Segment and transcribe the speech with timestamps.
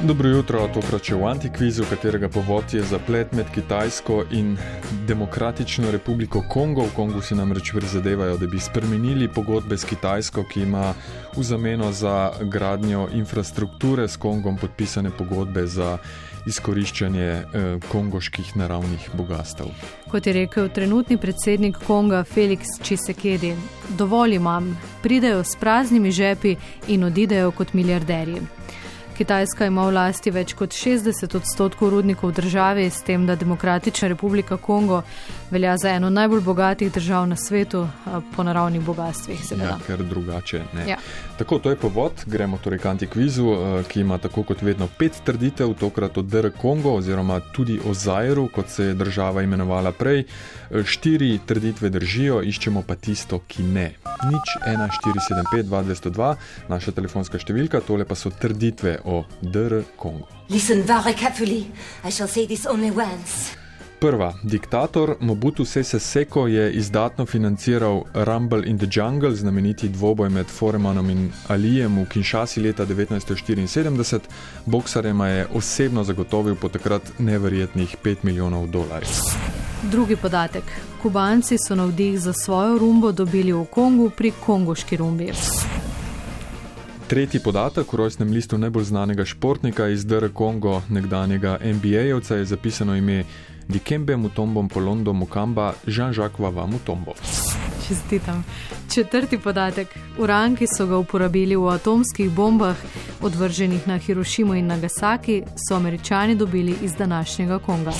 [0.00, 4.54] Dobro jutro, tokrat še v antikvizu, katerega povod je zaplet med Kitajsko in
[5.04, 6.86] Demokratično republiko Kongo.
[6.88, 10.94] V Kongu si namreč prizadevajo, da bi spremenili pogodbe s Kitajsko, ki ima
[11.36, 15.98] v zameno za gradnjo infrastrukture s Kongom podpisane pogodbe za
[16.48, 17.44] izkoriščanje eh,
[17.92, 19.68] kongoških naravnih bogastev.
[20.08, 23.52] Kot je rekel trenutni predsednik Konga Felix Čisekedi,
[24.00, 24.72] dovolj imam,
[25.04, 26.56] pridejo s praznimi žepi
[26.88, 28.59] in odidejo kot milijarderji.
[29.20, 34.08] Kitajska ima v lasti več kot 60 odstotkov rudnikov v državi, s tem, da Demokratična
[34.08, 35.02] republika Kongo
[35.50, 37.82] velja za eno najbolj bogatih držav na svetu
[38.36, 39.42] po naravnih bogatstvih.
[39.60, 40.86] Ja, ker drugače ne.
[40.88, 40.96] Ja.
[41.36, 43.44] Tako, to je povod, gremo torej k antikvizu,
[43.88, 48.48] ki ima tako kot vedno pet trditev, tokrat o DR Kongo oziroma tudi o Zajru,
[48.48, 50.24] kot se je država imenovala prej.
[50.84, 53.86] Štiri trditve držijo, iščemo pa tisto, ki ne.
[54.30, 56.34] Nič 1475 2202,
[56.72, 60.26] naša telefonska številka, tole pa so trditve o DR Kongo.
[60.48, 61.66] Listen very carefully.
[62.04, 63.60] I shall say this only once.
[64.00, 70.46] Prva, diktator Mobutu Sese Seko je izdatno financiral Rumble in the Jungle, znameniti dvoboj med
[70.46, 74.18] Foremanom in Alijem v Kinshasi leta 1974.
[74.66, 79.10] Boksarema je osebno zagotovil po takrat neverjetnih 5 milijonov dolarjev.
[79.82, 80.64] Drugi podatek.
[81.02, 85.32] Kubanci so navdih za svojo rumbo dobili v Kongu pri kongoški rumbi.
[87.10, 92.94] Tretji podatek v rojstnem listu najbolj znanega športnika iz DR Kongo, nekdanjega NBA-jevca, je zapisano
[92.96, 93.24] ime
[93.68, 97.14] Dikembe Mutombo Polondo Mukamba Jean-Jacques Vava Mutombo.
[97.88, 98.44] Čestitam.
[98.94, 99.88] Četrti podatek.
[100.18, 102.76] Uran, ki so ga uporabili v atomskih bombah,
[103.22, 107.92] odvrženih na Hirošimo in Nagasaki, so američani dobili iz današnjega Konga.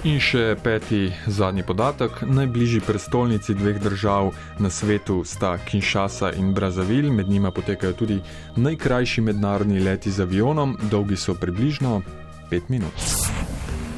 [0.00, 2.22] In še peti, zadnji podatek.
[2.24, 8.16] Najbližji prestolnici dveh držav na svetu sta Kinshasa in Brazavil, med njima potekajo tudi
[8.56, 12.00] najkrajši mednarodni leti z avionom, dolgi so približno
[12.48, 12.96] 5 minut.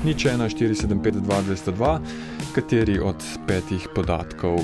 [0.02, 1.38] Nič 1, 4, 7, 5, 2,
[1.70, 1.92] 202,
[2.54, 4.58] kateri od petih podatkov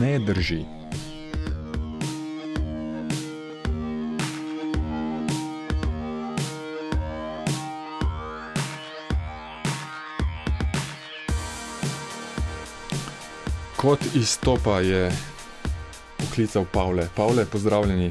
[0.00, 0.77] ne drži.
[13.78, 15.12] Kot izstopa je
[16.18, 17.08] poklical Pavle.
[17.16, 18.10] Pavle, pozdravljeni.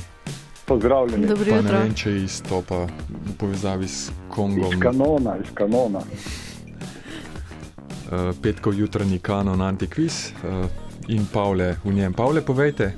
[0.66, 1.28] Pozdravljeni.
[1.28, 1.80] Dobro Pa ne jutro.
[1.80, 2.78] vem, če izstopa
[3.10, 4.74] v povezavi s Kongom.
[4.74, 6.00] Iz kanona, iz kanona.
[6.00, 6.06] Uh,
[8.42, 10.66] petkov jutranji kanon Antikviz uh,
[11.08, 12.14] in Pavle v njem.
[12.14, 12.94] Pavle, povejte,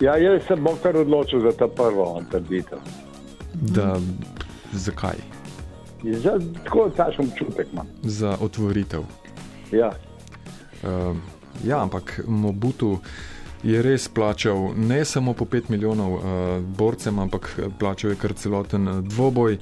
[0.00, 2.78] Ja, jaz se bom kar odločil za ta prvo trditev.
[3.52, 4.00] da
[4.72, 5.16] zakaj?
[6.02, 7.86] Za, tako takšen občutek imam.
[8.02, 9.02] Za otvoritev.
[9.72, 9.92] Ja.
[10.82, 11.16] Uh,
[11.64, 12.98] ja, ampak Mobutu
[13.62, 16.22] je res plačal ne samo po 5 milijonov uh,
[16.64, 19.58] borcem, ampak plačal je kar celoten eh, dvoboj.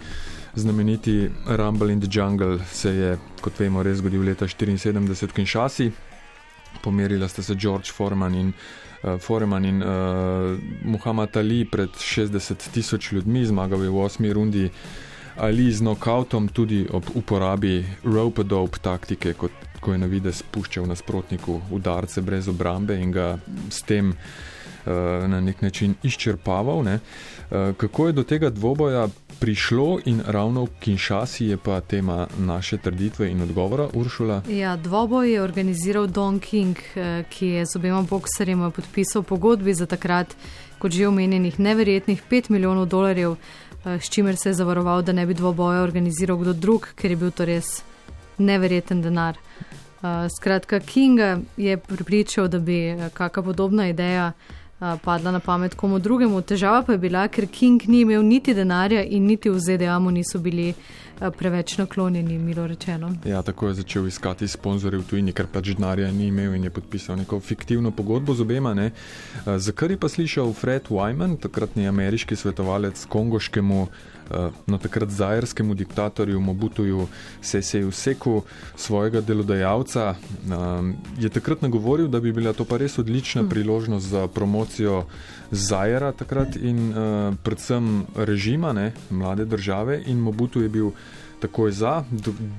[0.55, 5.91] Znameniti Rumble in the Jungle se je, kot vemo, res zgodil leta 1974 v Kinshasi.
[6.83, 8.53] Pomerila sta se George Foreman in,
[9.03, 14.71] uh, Foreman in uh, Muhammad Ali pred 60 tisoč ljudmi, zmagal je v osmi rundi
[15.39, 21.61] Ali z nokautom, tudi ob uporabi rope-a-dope taktike, kot, ko je na vide spuščal nasprotniku
[21.71, 23.39] udarce brez obrambe in ga
[23.71, 24.93] s tem uh,
[25.29, 26.83] na nek način izčrpaval.
[26.85, 26.99] Ne.
[27.51, 29.09] Uh, kako je do tega dvoboja
[29.39, 34.43] prišlo in ravno v Kinshasi je pa tema naše trditve in odgovora, Uršula?
[34.49, 39.87] Ja, dvoboj je organiziral Don King, eh, ki je z obema boksarjema podpisal pogodbi za
[39.87, 40.35] takrat,
[40.79, 43.37] kot že omenjenih, neverjetnih 5 milijonov dolarjev,
[43.85, 47.31] s čimer se je zavaroval, da ne bi dvoboja organiziral kdo drug, ker je bil
[47.31, 47.83] to res
[48.39, 49.37] neverjeten denar.
[50.03, 55.75] Eh, Skratka, Kinga je pripričal, da bi eh, kakšna podobna ideja eh, padla na pamet
[55.75, 56.43] komu drugemu.
[56.43, 60.11] Težava pa je bila, ker King ni imel niti denarja in niti v ZDA mu
[60.11, 63.11] niso bili eh, preveč naklonjeni, milo rečeno.
[63.25, 66.71] Ja, tako je začel iskati sponzorje v tujini, ker pač denarja ni imel in je
[66.71, 68.71] podpisal neko fiktivno pogodbo z obema.
[68.71, 74.18] Uh, Zakaj je pa slišal Fred Wyman, takratni ameriški svetovalec kongoškemu, uh,
[74.67, 77.07] no takrat zajerskemu diktatorju Mobutuju
[77.41, 78.43] Seseju Seku,
[78.77, 84.27] svojega delodajalca, um, je takrat nagovoril, da bi bila to pa res odlična priložnost za
[84.29, 85.05] promocijo
[85.51, 90.91] Zajera takrat in uh, predvsem režima, ne, mlade države in Mobutu je bil
[91.41, 92.05] takoj za.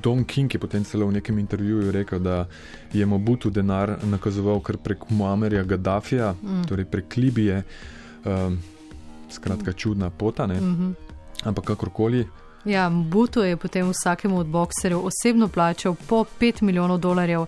[0.03, 2.47] Don King je potem celo v nekem intervjuju rekel, da
[2.93, 6.63] je Mobutu denar nakazoval kar prek Muamerja Gaddafija, mm.
[6.67, 7.63] torej prek Libije.
[8.25, 8.59] Um,
[9.29, 10.61] skratka, čudna pota, ne?
[10.61, 11.08] Mm -hmm.
[11.43, 12.27] Ampak kakorkoli.
[12.65, 17.45] Ja, Buto je potem vsakemu od bokserjev osebno plačal po 5 milijonov dolarjev.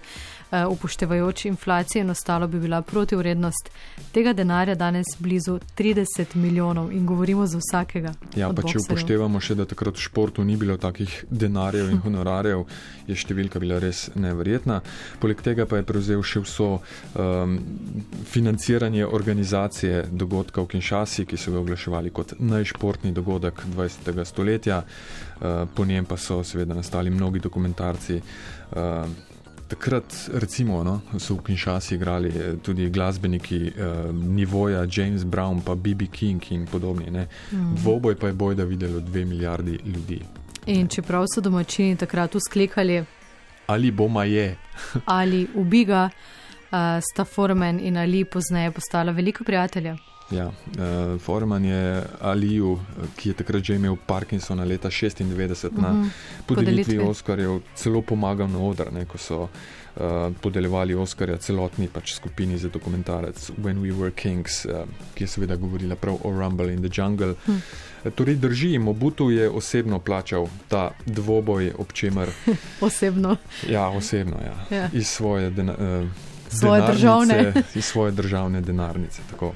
[0.52, 3.70] Uh, upoštevajoč inflacijo in ostalo bi bila protivrednost
[4.12, 8.14] tega denarja danes blizu 30 milijonov in govorimo za vsakega.
[8.36, 8.86] Ja, pa če boksarjev.
[8.92, 12.66] upoštevamo še, da takrat v športu ni bilo takih denarjev in honorarjev,
[13.08, 14.82] je številka bila res neverjetna.
[15.22, 17.58] Poleg tega pa je prevzel še vso um,
[18.32, 24.14] financiranje organizacije dogodka v Kinshasi, ki so ga oglaševali kot najšportni dogodek 20.
[24.26, 24.84] stoletja.
[25.42, 28.22] Uh, po njem pa so seveda nastali mnogi dokumentarci.
[28.72, 29.31] Uh,
[29.72, 35.76] Takrat, recimo, no, so v Kinshasi igrali eh, tudi glasbeniki uh, nivoja James Brown, pa
[35.76, 36.08] B.B.
[36.12, 37.08] King in podobni.
[37.08, 37.76] Mm.
[37.76, 40.20] Dvoboj pa je boj, da videlo dve milijardi ljudi.
[40.66, 43.06] In čeprav so domačini takrat usklikali
[43.68, 44.58] Ali boma je?
[45.06, 46.10] ali ubiga,
[46.72, 46.78] uh,
[47.14, 49.98] sta Foreman in Ali pozneje postala velika prijatelja.
[50.32, 52.80] Ja, uh, Foreman je Aliju,
[53.16, 55.82] ki je takrat že imel Parkinsona leta 96 mm -hmm.
[55.82, 56.10] na
[56.46, 59.50] podelitvi Oscarjev, celo pomagal na odr, ne, ko so uh,
[60.42, 64.72] podeljevali Oscarja celotni pač skupini za dokumentarec When We Were Kings, uh,
[65.14, 67.34] ki je seveda govorila prav o Rumble in the Jungle.
[67.48, 67.62] Mm.
[68.16, 72.30] Torej, drži, Mobutu je osebno plačal ta dvoboj, ob čemer.
[72.82, 73.38] osebno.
[73.70, 74.78] Ja, osebno, ja.
[74.78, 74.90] ja.
[74.94, 76.10] Iz svoje, dena, uh,
[76.50, 77.54] svoje državne.
[77.76, 79.22] Iz svoje državne denarnice.
[79.32, 79.54] Tako.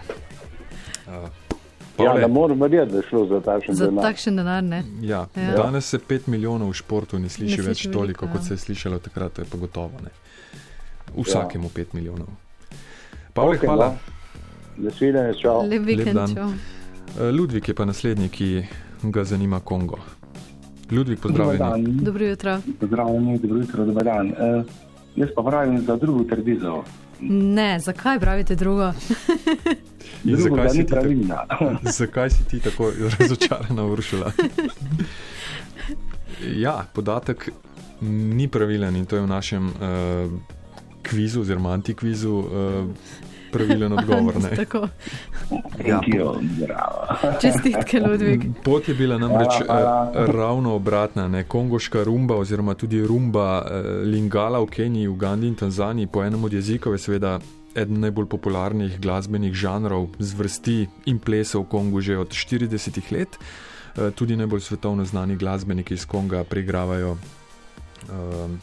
[1.07, 1.13] Uh,
[2.05, 4.03] ja, ne morem verjeti, da je šlo za takšen za denar.
[4.03, 4.83] Takšen denar ne.
[5.01, 5.51] Ja, ja.
[5.55, 8.31] Danes se 5 milijonov v športu ne sliši, ne sliši več veliko, toliko, ja.
[8.31, 10.01] kot se je slišalo takrat, to je pa gotovo.
[10.03, 10.11] Ne.
[11.15, 11.83] Vsakemu ja.
[11.83, 12.27] 5 milijonov.
[13.33, 13.93] Pavle, okay, hvala.
[14.77, 15.61] Nasvidenje, čau.
[15.67, 16.49] Lep vikend, Lep čau.
[17.31, 18.49] Ludvik je pa naslednji, ki
[19.03, 19.99] ga zanima Kongo.
[20.91, 21.97] Ludvik, pozdravljen.
[22.03, 22.59] Dobro jutro.
[22.79, 24.27] Pozdravljeni, dobro jutro, dober dan.
[24.27, 24.65] Uh,
[25.15, 26.83] jaz pa pravim za drugo trditev.
[27.21, 28.93] Ne, zakaj pravite drugo?
[30.23, 31.45] Drugo, zakaj si, ti tako, pravilna.
[31.99, 34.31] zakaj si ti tako razočarana, Uršula?
[36.55, 37.49] ja, podatek
[38.01, 39.73] ni pravilen in to je v našem uh,
[41.03, 42.45] kvizu oziroma antikvizu uh,
[43.55, 44.35] pravilen odgovor.
[44.37, 44.51] Ne?
[44.55, 44.87] Tako.
[45.81, 46.01] Ja,
[46.59, 46.99] bravo.
[47.41, 48.41] Čestitke, Ludvik.
[48.61, 50.11] Pot je bila namreč Hvala, hvala.
[50.17, 51.27] eh, ravno obratna.
[51.27, 51.43] Ne?
[51.45, 53.71] Kongoška rumba oziroma tudi rumba eh,
[54.05, 57.39] lingala v Keniji, Ugandi in Tanzaniji po enem od jezikov je seveda
[57.75, 62.71] eden najbolj popularnih glasbenih žanrov, zvrsti in plesov v Kongu že od 40
[63.11, 63.39] let.
[63.95, 68.59] Eh, Tudi najbolj svetovno znani glasbeniki iz Konga preigravajo um,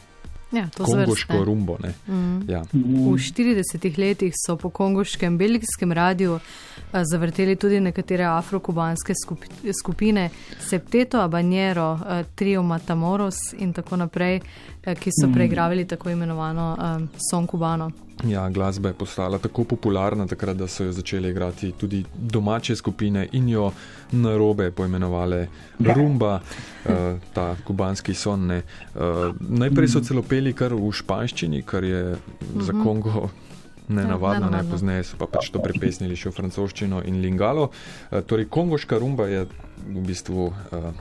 [0.53, 1.45] Ja, to kongoško zvrstne.
[1.45, 1.77] rumbo.
[1.83, 1.93] ne.
[2.07, 2.49] Mm.
[2.49, 2.61] Ja.
[2.73, 6.39] V 40 letih so po kongoškem belgijskem radiju
[6.93, 10.29] eh, zavrteli tudi nekatere afrokubanske skupi- skupine,
[10.59, 14.39] Septeto, Abanjero, eh, Trio Matamoros in tako naprej,
[14.83, 16.77] eh, ki so preigravali tako imenovano
[17.31, 17.91] Son Cubano.
[18.27, 23.27] Ja, glasba je postala tako popularna, takrat, da so jo začele igrati tudi domače skupine
[23.31, 23.71] in jo
[24.11, 25.47] na robe poimenovali
[25.79, 26.39] rumba,
[26.85, 26.91] uh,
[27.33, 28.47] ta kubanski son.
[28.47, 28.61] ne.
[28.95, 32.15] Uh, najprej so celo peli kar v španščini, kar je
[32.59, 33.29] za Kongo.
[33.87, 34.71] Nenavadno, ne, nenavadno.
[34.71, 37.67] pozneje so pa pač to prepesnili še v francoščino in lingalo.
[37.67, 39.45] Uh, torej, kongoška rumba je
[39.89, 40.91] v bistvu uh,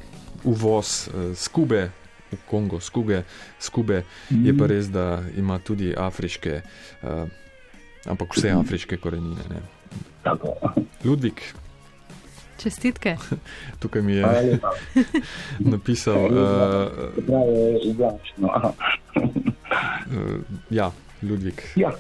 [0.44, 1.90] uvoz uh, skube
[2.32, 3.22] v Kongo, skuge,
[3.58, 4.02] skube.
[4.30, 5.04] Je pa res, da
[5.36, 6.60] ima tudi afriške,
[7.02, 7.28] uh,
[8.06, 9.42] ampak vse afriške korenine.
[9.48, 9.60] Ne.
[10.22, 10.54] Tako.
[11.04, 11.42] Ludvik,
[12.56, 13.16] Čestitke.
[13.80, 14.22] tukaj mi je
[15.72, 16.30] napisal, uh,
[17.18, 18.72] Prav je izdačno.
[19.16, 20.90] uh, ja,
[21.22, 21.90] Ludvik, Ja,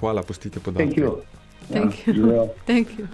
[0.00, 1.00] hvala, pustite thank podatke.
[1.00, 1.16] you.
[1.68, 2.34] Thank Ja, you.
[2.34, 2.46] ja.
[2.66, 3.06] Thank you.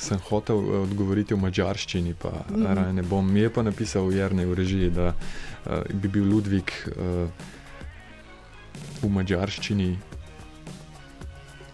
[0.00, 2.54] Sem hotel eh, odgovoriti v mačarščini, pa mm.
[2.54, 2.74] -hmm.
[2.74, 3.32] raje ne bom.
[3.32, 7.28] Mi je pa napisal Jrnej v režiji, da uh, bi bil Ludvik uh,
[9.02, 9.98] v mačarščini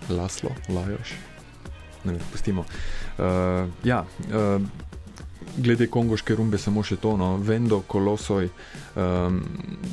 [0.09, 1.15] Laslo, Lajoš.
[2.05, 2.65] Ne vem, pustimo.
[3.19, 4.63] Uh, ja, uh,
[5.57, 8.49] glede kongoške rumbe, samo še to, no, Vendo Kolosoj,
[8.95, 9.41] um,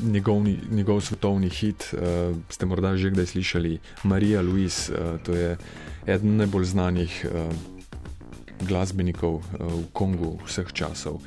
[0.04, 5.58] njegov, njegov svetovni hit, uh, ste morda že kdaj slišali, Marija Luis, uh, to je
[6.06, 7.26] eden najbolj znanih.
[7.30, 7.73] Uh,
[8.64, 11.22] glasbenikov eh, v Kongu vseh časov.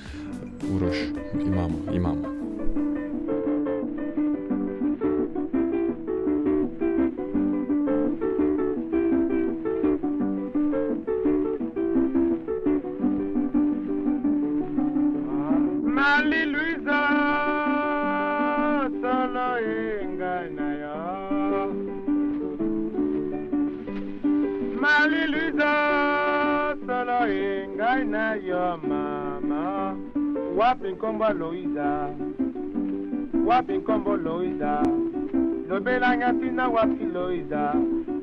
[0.67, 0.97] Uroš,
[1.37, 2.25] imamo, imamo.
[15.87, 16.66] Mali
[30.77, 32.09] Wapi nkombo Luisa
[33.47, 34.83] Wapi nkombo Luisa
[35.69, 37.75] Lobela ngatina wapi Luisa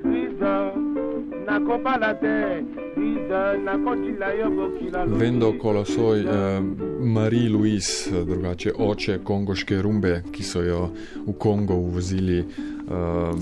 [0.03, 0.71] Luisa
[1.45, 2.63] nakobala te
[2.97, 6.61] lize nakotila yo bokila Vendo Kolosoj, eh,
[7.01, 10.89] Marie-Louise, eh, drugače oče kongoške rumbe, ki so jo
[11.27, 12.45] v Kongo uvozili eh,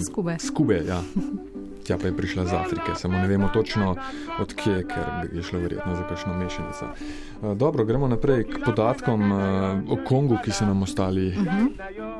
[0.05, 0.39] Skube.
[0.39, 1.03] skube ja.
[1.91, 3.95] Tja pa je prišla iz Afrike, samo ne vemo točno
[4.39, 6.85] odkje, ker je šlo verjetno za kakšno mešanico.
[6.85, 9.35] Eh, Dobro, gremo naprej k podatkom eh,
[9.91, 12.10] o Kongu, ki so nam ostali neodprti.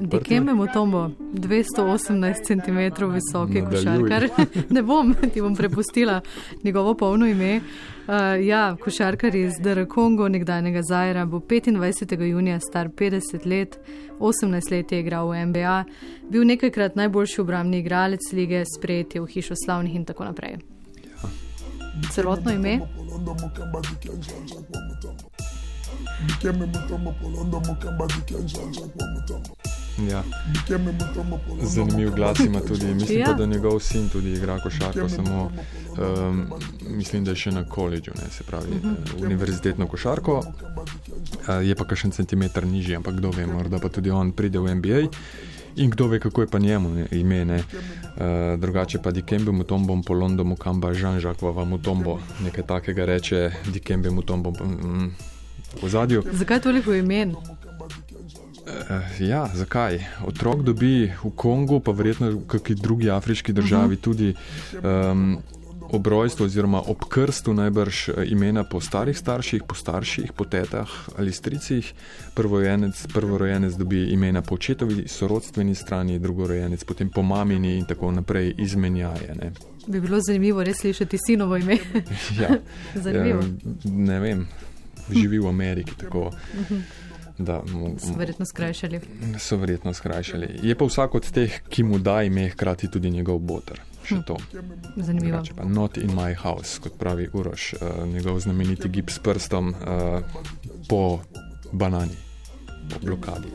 [0.00, 2.78] Dikembe Mutombo, 218 cm
[3.12, 3.70] visoki Nadaljuj.
[3.70, 4.28] košarkar.
[4.74, 6.20] ne bom, ti bom prepustila
[6.64, 7.60] njegovo polno ime.
[8.08, 12.22] Uh, ja, košarkar iz DR Kongo, nekdanjega Zaira, bo 25.
[12.22, 13.78] junija star 50 let,
[14.18, 15.84] 18 let je igral v NBA,
[16.30, 20.58] bil nekajkrat najboljši obrambni igralec lige, sprejet je v hišo slavnih in tako naprej.
[22.12, 22.80] Celotno ime?
[30.10, 30.22] Ja.
[31.62, 33.26] Zanimiv glas ima tudi, mislim Ja.
[33.26, 35.52] pa, da njegov sin tudi igra košarko, samo
[35.98, 36.46] um,
[36.88, 39.24] mislim, da je še na koledžu, ne, se pravi uh -huh.
[39.24, 40.38] univerzitetno košarko.
[40.38, 44.74] Uh, je pa kakšen centimeter nižji, ampak kdo ve, morda pa tudi on pride v
[44.74, 45.00] NBA.
[45.76, 47.44] In kdo ve, kako je pa njemu ne, ime.
[47.44, 47.56] Ne.
[47.56, 54.50] Uh, drugače pa Dikembe Mutombo, Polondo Mukamba, Jean-Jacques Vava Mutombo, nekaj takega reče Dikembe Mutombo
[54.50, 55.10] mm,
[55.82, 56.22] v zadju.
[56.32, 57.34] Zakaj toliko imen?
[58.90, 59.98] Eh, Ja, zakaj?
[60.26, 64.34] Otrok dobi v Kongu, pa verjetno v kakšni drugi afriški državi tudi
[64.82, 65.38] um,
[65.90, 70.88] ob rojstvu oziroma ob krstu najbrž eh, imena po starih starših, po starših, po tetah
[71.16, 71.94] ali stricih.
[72.34, 78.52] Prvorojenec, prvorojenec dobi imena po očetovi sorodstveni strani, drugorojenec potem po mamini in tako naprej
[78.58, 79.34] izmenjaje.
[79.34, 79.52] Ne?
[79.86, 81.78] Bi bilo zanimivo res slišati sinovo ime.
[82.40, 82.48] Ja,
[83.04, 83.40] Zanimivo.
[83.84, 84.46] ne vem,
[85.10, 86.30] živi v Ameriki tako.
[87.38, 89.00] Da, mu, So verjetno skrajšali.
[89.38, 90.48] so verjetno skrajšali.
[90.62, 93.80] Je pa vsak od teh, ki mu da ime, hkrati tudi njegov boter.
[94.26, 94.36] To.
[94.96, 95.42] Zanimivo.
[95.56, 99.74] Pa not in my house, kot pravi Uroš, uh, njegov znameniti gib s prstom uh,
[100.88, 101.20] po
[101.72, 102.16] banani,
[102.90, 103.48] po blokadi.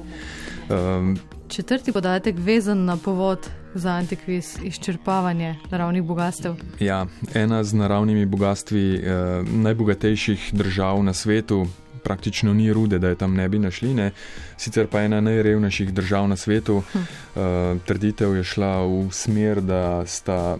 [0.69, 1.17] Um,
[1.53, 6.55] Četrti podatek vezan na povod za antikviz izčrpavanje naravnih bogastev.
[6.79, 11.67] ja, ena z naravnimi bogatstvi uh, najbogatejših držav na svetu.
[12.03, 14.11] Praktično ni rude, da je tam ne bi našli, ne.
[14.57, 16.83] sicer pa ena najrevnejših držav na svetu.
[16.93, 16.99] Hm.
[16.99, 20.57] Uh, trditev je šla v smer, da sta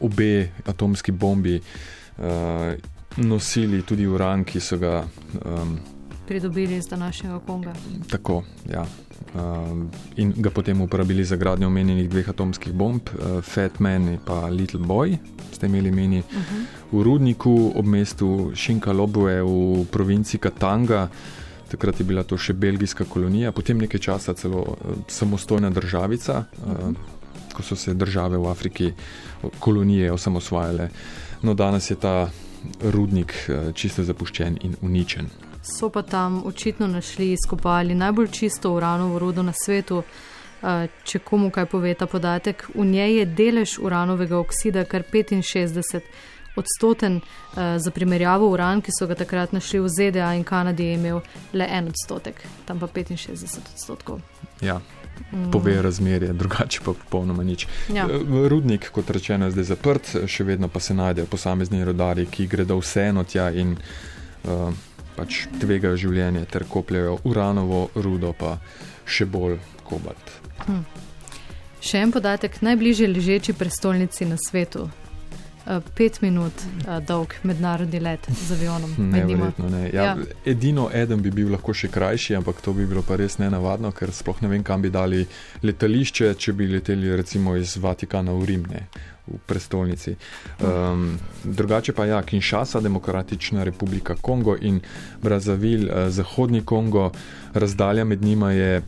[0.00, 1.60] obe atomski bombi
[2.18, 2.24] uh,
[3.16, 5.04] nosili tudi uran, ki so ga
[5.44, 5.78] um,
[6.28, 7.72] Pridobili iz današnjega Konga.
[8.10, 8.42] tako.
[8.72, 8.86] Ja.
[9.34, 9.40] Uh,
[10.16, 14.46] in ga potem uporabili za gradnjo omenjenih dveh atomskih bomb, uh, Fat Man in pa
[14.46, 15.16] Little Boy,
[15.52, 16.64] ste imeli meni uh -huh.
[16.92, 21.08] v rudniku ob mestu Šinkaloboe v provinci Katanga.
[21.68, 26.94] Takrat je bila to še belgijska kolonija, potem nekaj časa celo uh, samostojna državica, uh,
[27.52, 28.92] ko so se države v Afriki,
[29.58, 30.88] kolonije osamosvajale.
[31.42, 32.30] No, danes je ta
[32.82, 35.26] rudnik čisto zapuščen in uničen.
[35.68, 40.02] So pa tam očitno našli izkopali najbolj čisto uranovo rudo na svetu.
[40.62, 46.02] Eh, Če komu kaj pove ta podatek, v njej je delež uranovega oksida kar 65
[46.56, 47.20] odstoten.
[47.56, 51.20] Eh, Za primerjavo, uran, ki so ga takrat našli v ZDA in Kanadi, je imel
[51.52, 54.20] le en odstotek, tam pa 65 odstotkov.
[54.60, 54.80] Ja,
[55.52, 57.68] pove razmerje, drugače pa popolnoma nič.
[57.94, 58.08] Ja.
[58.10, 62.46] Eh, Rudnik, kot rečeno, je zdaj zaprt, še vedno pa se najdejo posamezni rodari, ki
[62.46, 63.76] gredo vseeno tja in
[64.44, 64.72] uh,
[65.18, 68.56] pač tvegajo življenje ter kopljajo uranovo rudo, pa
[69.08, 69.58] še bolj
[69.88, 70.32] kobalt.
[71.82, 74.88] Še en podatek, najbližje ležeči prestolnici na svetu.
[75.68, 78.94] Eh, Pet minut eh, dolg mednarodni let z avionom.
[78.98, 79.26] njima.
[79.26, 79.90] Neverjetno, ne.
[79.92, 80.04] Ja.
[80.04, 80.16] ja.
[80.44, 84.12] Edino eden bi bil lahko še krajši, ampak to bi bilo pa res nenavadno, ker
[84.12, 85.26] sploh ne vem, kam bi dali
[85.62, 88.86] letališče, če bi leteli recimo iz Vatikana v Rim, ne,
[89.34, 90.16] v prestolnici.
[90.60, 94.80] Um, drugače pa ja, Kinshasa, Demokratična republika Kongo in
[95.22, 97.10] Brazavil, eh, Zahodni Kongo,
[97.54, 98.82] razdalja med njima je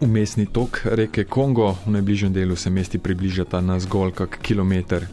[0.00, 5.06] umestni tok reke Kongo, v najbližjem delu se mesti približata na zgolj kak kilometr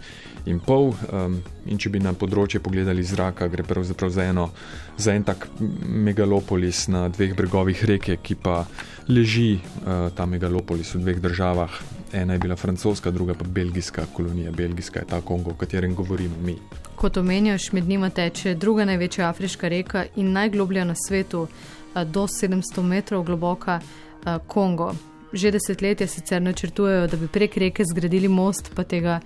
[0.46, 0.94] in pol.
[1.12, 4.50] Um, in če bi na področje pogledali iz zraka, gre pravzaprav za, eno,
[4.98, 8.64] za en tak megalopolis na dveh bregovih reke, ki pa
[9.08, 11.82] leži uh, ta megalopolis v dveh državah.
[12.14, 14.52] Ena je bila francoska, druga pa belgijska kolonija.
[14.52, 16.58] Belgijska je ta Kongo, o katerem govorimo mi.
[16.96, 22.28] Kot omenjaš, med njima teče druga največja afriška reka in najgloblja na svetu, eh, do
[22.28, 24.94] 700 metrov globoka eh, Kongo.
[25.34, 29.20] Že desetletja sicer načrtujejo, da bi prek reke zgradili most, pa tega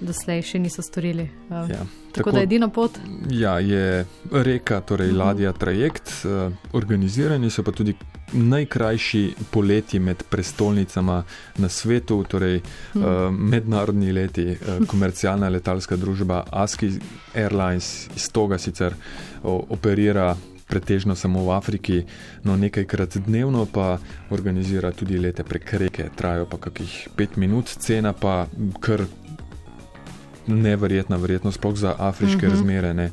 [0.00, 1.22] doslej še niso storili.
[1.48, 1.76] Uh, Ja.
[1.76, 2.98] tako, tako da edina pot.
[3.30, 5.16] Ja, je reka, torej Mhm.
[5.16, 6.12] ladja, trajekt.
[6.24, 6.28] eh,
[6.72, 7.94] Organizirani so pa tudi
[8.32, 11.22] najkrajši poleti med prestolnicama
[11.56, 12.60] na svetu, torej
[12.94, 13.04] Mhm.
[13.04, 14.42] eh, mednarodni leti.
[14.42, 16.90] eh, Komercialna letalska družba Aski
[17.34, 18.94] Airlines iz toga sicer
[19.42, 20.36] operira.
[20.72, 21.98] Pretežno samo v Afriki,
[22.48, 23.98] no nekajkrat dnevno pa
[24.32, 28.46] organizira tudi lete prek reke, trajajo pa kakih pet minut, cena pa
[28.80, 29.04] kar
[30.48, 32.46] neverjetna, verjetno sploh za afriške Mhm.
[32.46, 32.50] -huh.
[32.50, 33.10] razmere, ne,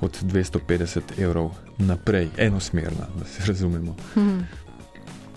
[0.00, 3.96] od 250 evrov naprej, enosmerna, da se razumemo.
[4.14, 4.38] Hm.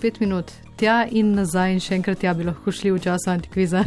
[0.01, 0.51] Pet minut.
[0.75, 3.83] Tja in nazaj, in še enkrat tja bi lahko šli v času antikviza.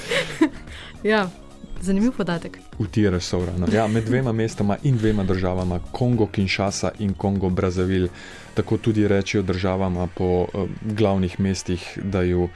[1.12, 1.30] ja,
[1.80, 2.58] zanimiv podatek.
[2.78, 3.66] Utiraš sovrano.
[3.72, 8.08] Ja, med dvema mestoma in dvema državama, Kongo Kinshasa in Kongo Brazzaville,
[8.54, 12.48] tako tudi rečejo državama po uh, glavnih mestih, da ju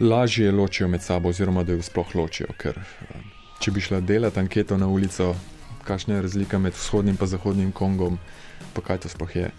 [0.00, 2.46] lažje ločijo med sabo, oziroma da ju sploh ločijo.
[2.58, 3.16] Ker uh,
[3.60, 5.34] če bi šla delati anketo na ulico,
[5.84, 8.18] kakšna je razlika med vzhodnim in zahodnim Kongom,
[8.74, 9.50] pa kaj to sploh je.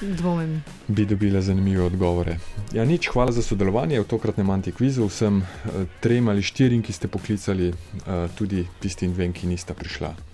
[0.00, 0.62] Dvomim.
[0.88, 2.38] bi dobile zanimive odgovore.
[2.72, 7.08] Ja, nič, hvala za sodelovanje v tokratnem antikvizu, vsem eh, trem ali štirim, ki ste
[7.08, 10.08] poklicali, eh, tudi tistim dvem, ki nista prišla.
[10.08, 10.32] na